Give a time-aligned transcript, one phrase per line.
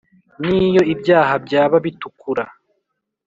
[0.45, 2.43] Niyo ibyaha byaba bitukura